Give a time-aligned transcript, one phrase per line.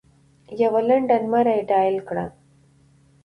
[0.61, 2.25] یوه لنډه نمره یې ډایل کړه.